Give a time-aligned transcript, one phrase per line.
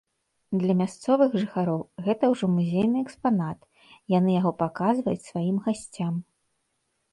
[0.61, 3.59] Для мясцовых жыхароў гэта ўжо музейны экспанат,
[4.17, 6.13] яны яго паказваюць сваім гасцям.